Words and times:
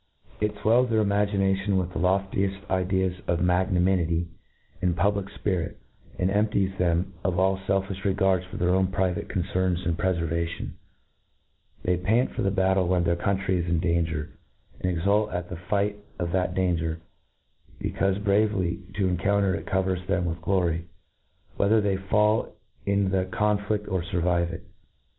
It'. 0.39 0.53
N 0.55 0.57
fwells 0.63 0.89
98 0.89 0.89
INTRODUCTION. 0.89 0.89
I 0.89 0.89
fwcUs 0.89 0.89
their 0.89 0.99
imaginations 0.99 1.77
with 1.79 1.93
the 1.93 1.99
loftieft 1.99 2.69
ideas 2.71 3.21
of 3.27 3.41
magnanimity 3.43 4.27
and 4.81 4.97
public 4.97 5.27
fpirit, 5.27 5.75
and 6.17 6.31
empties 6.31 6.71
thenai 6.79 7.05
of 7.23 7.37
all 7.37 7.59
felfifh 7.59 8.03
regards 8.03 8.43
for 8.47 8.57
their 8.57 8.73
own 8.73 8.87
private 8.87 9.29
con 9.29 9.43
cerns 9.43 9.85
and 9.85 9.95
prefervation. 9.95 10.71
They 11.83 11.97
pant 11.97 12.31
for 12.33 12.41
the 12.41 12.49
batdc 12.49 12.87
when 12.87 13.03
their 13.03 13.15
country 13.15 13.57
is 13.59 13.67
in 13.67 13.79
danger, 13.79 14.31
and 14.79 14.89
exult 14.91 15.29
at 15.33 15.49
the 15.49 15.49
the 15.55 15.61
fight 15.61 15.97
of 16.17 16.31
that 16.31 16.55
danger 16.55 16.99
^becaufe 17.79 18.23
bravely 18.23 18.79
to 18.95 19.07
encounter 19.07 19.53
it 19.53 19.67
covers 19.67 20.03
them 20.07 20.25
with 20.25 20.41
glory, 20.41 20.87
whether 21.57 21.79
they 21.79 21.97
fall 21.97 22.55
in 22.87 23.11
the 23.11 23.25
conflifkor 23.25 24.03
furvivc 24.03 24.51
it. 24.51 24.63